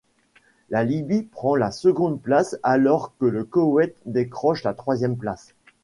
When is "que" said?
3.19-3.25